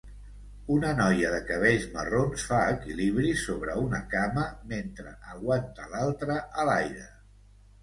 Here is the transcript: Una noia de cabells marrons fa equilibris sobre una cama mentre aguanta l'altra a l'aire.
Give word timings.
Una 0.75 0.93
noia 0.99 1.33
de 1.33 1.41
cabells 1.49 1.85
marrons 1.97 2.45
fa 2.53 2.61
equilibris 2.77 3.45
sobre 3.51 3.77
una 3.83 4.01
cama 4.15 4.49
mentre 4.75 5.15
aguanta 5.37 5.89
l'altra 5.95 6.43
a 6.61 6.69
l'aire. 6.73 7.09